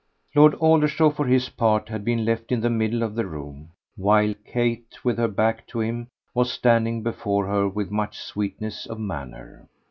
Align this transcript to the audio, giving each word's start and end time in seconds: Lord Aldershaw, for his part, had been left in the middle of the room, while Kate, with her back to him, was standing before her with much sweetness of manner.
Lord 0.33 0.55
Aldershaw, 0.55 1.11
for 1.11 1.27
his 1.27 1.49
part, 1.49 1.87
had 1.87 2.03
been 2.03 2.25
left 2.25 2.51
in 2.51 2.61
the 2.61 2.71
middle 2.71 3.03
of 3.03 3.13
the 3.13 3.27
room, 3.27 3.69
while 3.95 4.33
Kate, 4.47 4.97
with 5.05 5.19
her 5.19 5.27
back 5.27 5.67
to 5.67 5.79
him, 5.79 6.07
was 6.33 6.51
standing 6.51 7.03
before 7.03 7.45
her 7.45 7.69
with 7.69 7.91
much 7.91 8.17
sweetness 8.17 8.87
of 8.87 8.99
manner. 8.99 9.67